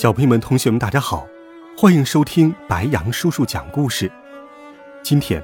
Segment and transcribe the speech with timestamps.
[0.00, 1.26] 小朋友们、同学们，大家好，
[1.76, 4.08] 欢迎收听白羊叔叔讲故事。
[5.02, 5.42] 今天，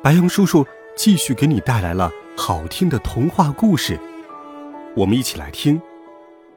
[0.00, 3.98] 白羊叔叔继续给你带来了好听的童话故事，
[4.94, 5.82] 我们一起来听。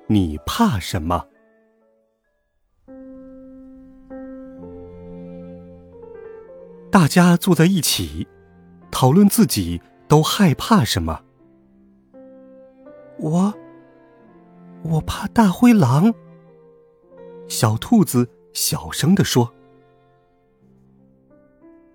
[0.05, 1.25] 你怕什么？
[6.91, 8.27] 大家坐在一起，
[8.91, 11.21] 讨论自己都害怕什么。
[13.17, 13.51] 我，
[14.83, 16.13] 我怕大灰狼。
[17.49, 19.51] 小兔子小声地说：“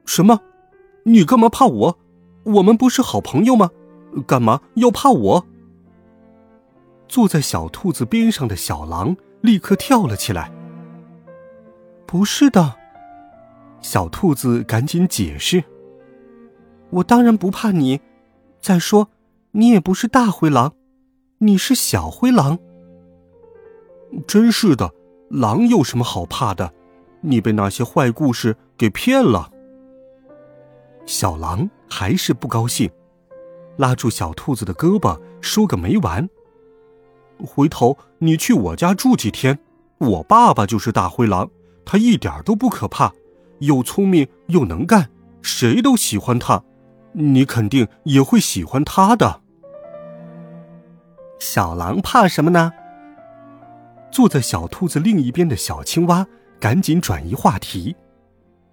[0.05, 0.41] 什么？
[1.05, 1.99] 你干嘛怕我？
[2.43, 3.71] 我们不是好朋友吗？
[4.27, 5.47] 干嘛要怕我？”
[7.09, 10.53] 坐在小兔子边上的小狼立刻跳了起来。
[12.05, 12.75] “不是的。”
[13.81, 15.63] 小兔子赶紧解释
[16.91, 18.01] ：“我当然不怕你。
[18.61, 19.09] 再说，
[19.53, 20.75] 你也不是大灰狼，
[21.39, 22.59] 你是小灰狼。”
[24.27, 24.93] 真是的。
[25.31, 26.73] 狼有什么好怕的？
[27.21, 29.51] 你被那些坏故事给骗了。
[31.07, 32.91] 小狼还是不高兴，
[33.77, 36.29] 拉住小兔子的胳膊，说个没完。
[37.39, 39.59] 回头你去我家住几天，
[39.99, 41.51] 我爸爸就是大灰狼，
[41.85, 43.13] 他一点都不可怕，
[43.59, 45.11] 又聪明又能干，
[45.43, 46.63] 谁都喜欢他，
[47.13, 49.41] 你肯定也会喜欢他的。
[51.39, 52.73] 小狼怕什么呢？
[54.15, 56.25] 坐在小兔子另一边的小青蛙
[56.61, 57.97] 赶紧转移话题，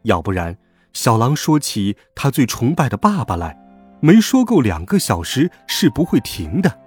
[0.03, 0.55] 要不然
[0.93, 3.59] 小狼说起他最崇拜的爸爸来，
[4.01, 6.79] 没说够两个小时是不会停的。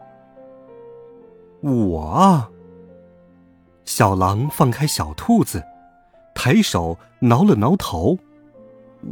[1.62, 2.49] 我啊，
[3.84, 5.61] 小狼放开小兔子，
[6.33, 8.17] 抬手挠了挠头，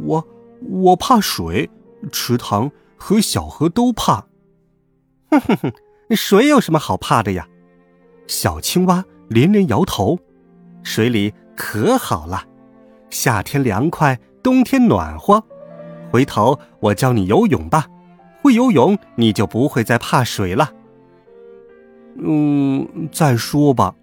[0.05, 0.25] 我
[0.61, 1.69] 我怕水，
[2.13, 4.25] 池塘和小河都怕。
[5.29, 5.73] 哼哼哼，
[6.15, 7.45] 水有什么好怕的呀？
[8.25, 9.03] 小青蛙。
[9.33, 10.19] 连连摇头，
[10.83, 12.43] 水里可好了，
[13.09, 15.43] 夏天凉快，冬天暖和。
[16.11, 17.87] 回头我教你游泳吧，
[18.43, 20.71] 会游泳你就不会再怕水了。
[22.19, 23.95] 嗯，再说吧。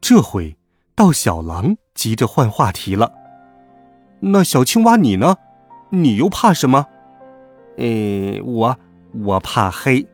[0.00, 0.56] 这回
[0.96, 3.12] 到小狼急着换话题了。
[4.18, 5.36] 那小青蛙你呢？
[5.90, 6.86] 你又怕什么？
[7.76, 8.76] 呃，我
[9.12, 10.04] 我怕黑。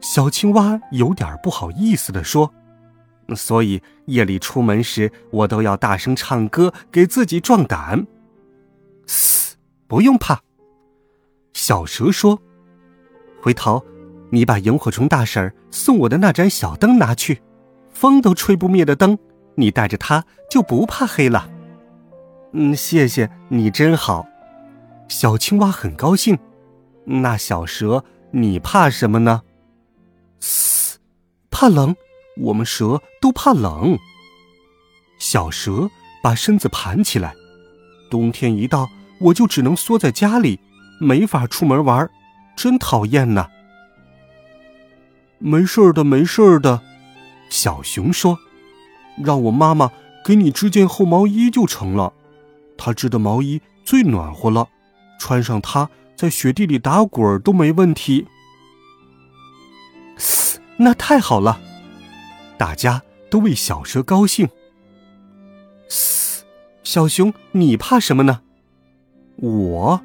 [0.00, 2.52] 小青蛙有点不好意思的说。
[3.34, 8.06] 所以夜里出门时，我都要大声唱歌，给自己壮胆。
[9.06, 9.56] 嘶，
[9.86, 10.40] 不用怕。
[11.52, 12.40] 小蛇说
[13.42, 13.84] ：“回头，
[14.30, 17.42] 你把萤火虫大婶送我的那盏小灯拿去，
[17.90, 19.18] 风都吹不灭的灯，
[19.56, 21.50] 你带着它就不怕黑了。”
[22.54, 24.26] 嗯，谢谢你，真好。
[25.08, 26.38] 小青蛙很高兴。
[27.04, 29.42] 那小蛇，你怕什么呢？
[30.38, 30.98] 嘶，
[31.50, 31.94] 怕冷。
[32.36, 33.98] 我们蛇都怕冷。
[35.18, 35.90] 小蛇
[36.22, 37.34] 把身子盘起来，
[38.10, 38.88] 冬天一到，
[39.20, 40.58] 我就只能缩在家里，
[41.00, 42.10] 没法出门玩，
[42.56, 43.48] 真讨厌呐。
[45.38, 46.80] 没事的，没事的。
[47.50, 48.38] 小熊说
[49.22, 49.90] ：“让我妈妈
[50.24, 52.12] 给你织件厚毛衣就成了。
[52.78, 54.68] 她织的毛衣最暖和了，
[55.18, 58.26] 穿上它，在雪地里打滚都没问题。”
[60.16, 61.60] 嘶，那太好了。
[62.58, 64.48] 大家都为小蛇高兴。
[65.88, 66.44] 嘶，
[66.82, 68.42] 小熊，你怕什么呢？
[69.36, 70.00] 我，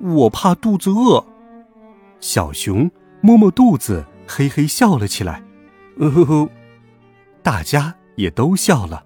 [0.00, 1.24] 我怕肚子饿。
[2.20, 2.90] 小熊
[3.20, 5.42] 摸摸肚子，嘿嘿笑了起来。
[5.98, 6.48] 哦吼吼，
[7.42, 9.04] 大家也都笑了。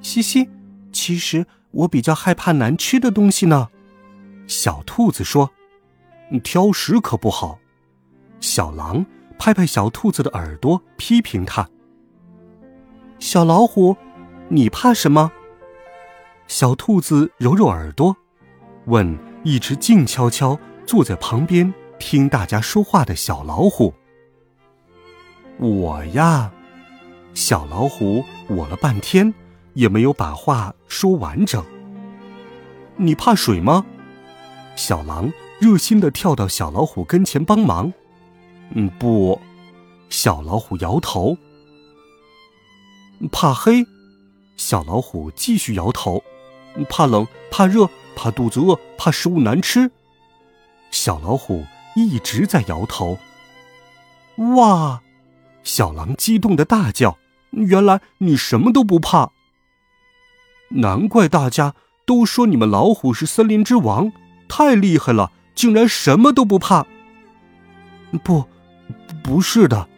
[0.00, 0.48] 嘻嘻，
[0.92, 3.68] 其实我比较害怕难吃的东西呢。
[4.46, 5.50] 小兔子说
[6.42, 7.58] ：“挑食可不好。”
[8.40, 9.04] 小狼。
[9.38, 11.68] 拍拍小兔子的耳朵，批评他。
[13.18, 13.96] 小老虎，
[14.48, 15.30] 你怕什么？
[16.46, 18.16] 小兔子揉揉耳朵，
[18.86, 23.94] 问一直静悄悄坐在旁边听大家说话的小老虎
[25.58, 26.52] ：“我呀。”
[27.34, 29.32] 小老虎我了半天，
[29.74, 31.64] 也没有把话说完整。
[32.96, 33.86] 你怕水吗？
[34.74, 37.92] 小狼热心的跳到小老虎跟前帮忙。
[38.74, 39.40] 嗯，不，
[40.08, 41.36] 小老虎摇头。
[43.32, 43.86] 怕黑。
[44.56, 46.22] 小老虎继续摇头。
[46.88, 49.90] 怕冷，怕热，怕肚子饿，怕食物难吃。
[50.90, 51.64] 小老虎
[51.96, 53.18] 一直在摇头。
[54.56, 55.02] 哇！
[55.64, 57.18] 小狼激动的大叫
[57.50, 59.32] ：“原来你什么都不怕！
[60.70, 61.74] 难怪大家
[62.06, 64.12] 都说你们老虎是森林之王，
[64.48, 66.86] 太厉害了，竟然什么都不怕！”
[68.22, 68.46] 不，
[69.22, 69.88] 不是的。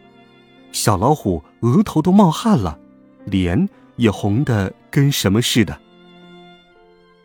[0.71, 2.79] 小老虎额头都冒汗了，
[3.25, 3.67] 脸
[3.97, 5.79] 也红的跟什么似的。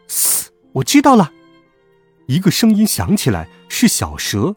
[0.09, 0.51] 嘶！
[0.73, 1.33] 我知道了，
[2.27, 4.57] 一个声音响起来，是小蛇。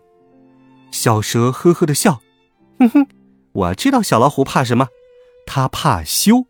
[0.92, 2.22] 小蛇呵呵的笑，
[2.80, 3.08] 哼哼，
[3.52, 4.88] 我知道小老虎怕什么，
[5.46, 6.46] 它怕羞。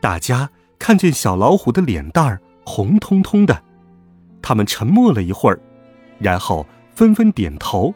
[0.00, 3.62] 大家看见小老虎的脸蛋儿红彤彤的，
[4.40, 5.60] 他们沉默了一会儿，
[6.18, 7.94] 然后纷纷点头。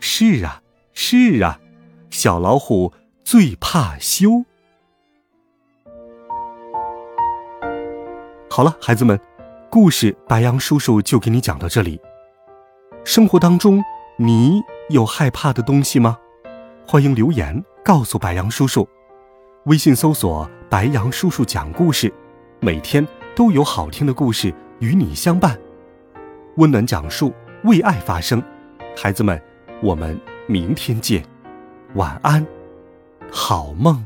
[0.00, 0.62] 是啊，
[0.92, 1.60] 是啊，
[2.10, 2.92] 小老虎
[3.24, 4.44] 最怕羞。
[8.50, 9.18] 好了，孩子们，
[9.70, 12.00] 故事白羊叔叔就给你讲到这里。
[13.04, 13.82] 生活当中，
[14.16, 16.18] 你有害怕的东西吗？
[16.86, 18.88] 欢迎留言告诉白羊叔叔。
[19.66, 22.12] 微信搜索“白羊叔叔讲故事”，
[22.60, 23.06] 每天
[23.36, 25.58] 都有好听的故事与你相伴。
[26.56, 27.34] 温暖讲述，
[27.64, 28.42] 为爱发声。
[28.96, 29.40] 孩子们，
[29.80, 31.24] 我们明天见，
[31.94, 32.44] 晚安，
[33.30, 34.04] 好梦。